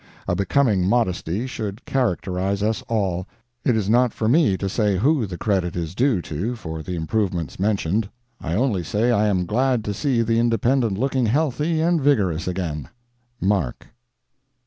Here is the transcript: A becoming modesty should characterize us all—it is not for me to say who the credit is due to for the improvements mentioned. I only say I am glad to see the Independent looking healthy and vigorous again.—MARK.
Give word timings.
A 0.27 0.35
becoming 0.35 0.89
modesty 0.89 1.45
should 1.45 1.85
characterize 1.85 2.63
us 2.63 2.81
all—it 2.87 3.75
is 3.77 3.87
not 3.87 4.13
for 4.15 4.27
me 4.27 4.57
to 4.57 4.67
say 4.67 4.97
who 4.97 5.27
the 5.27 5.37
credit 5.37 5.75
is 5.75 5.93
due 5.93 6.23
to 6.23 6.55
for 6.55 6.81
the 6.81 6.95
improvements 6.95 7.59
mentioned. 7.59 8.09
I 8.41 8.55
only 8.55 8.83
say 8.83 9.11
I 9.11 9.27
am 9.27 9.45
glad 9.45 9.83
to 9.83 9.93
see 9.93 10.23
the 10.23 10.39
Independent 10.39 10.97
looking 10.97 11.27
healthy 11.27 11.81
and 11.81 12.01
vigorous 12.01 12.47
again.—MARK. 12.47 13.89